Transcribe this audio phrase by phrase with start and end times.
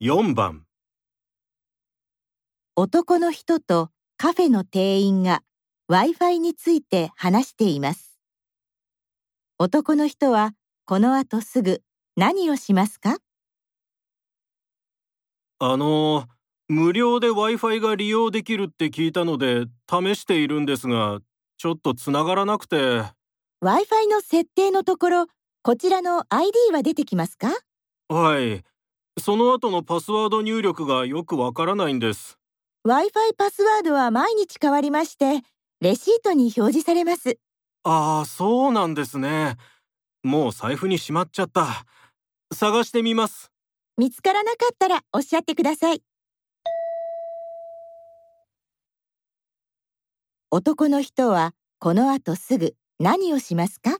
[0.00, 0.64] 4番。
[2.76, 5.42] 男の人とカフェの店員が
[5.90, 8.20] Wi-Fi について話しています。
[9.58, 10.52] 男の人は
[10.84, 11.82] この後すぐ
[12.16, 13.16] 何をしますか？
[15.58, 16.28] あの
[16.68, 21.18] 無料で Wi-Fi が利用できるって聞いたので試しているんですが
[21.56, 22.76] ちょっとつながらなくて。
[22.76, 25.26] Wi-Fi の設定のところ、
[25.62, 27.48] こちらの ID は出てきますか？
[28.08, 28.62] はい
[29.18, 32.38] その後のパスワード入力がよくわからないんです
[32.86, 35.42] ?Wi-Fi パスワードは毎日変わりまして、
[35.80, 37.38] レシートに表示されます。
[37.84, 39.56] ああそうなんですね
[40.22, 41.86] もう財布にしまっちゃった
[42.52, 43.50] 探してみます
[43.96, 46.02] 見つからなかったらおっしゃってください。
[50.50, 53.98] 男の人はこの後すぐ何をしますか？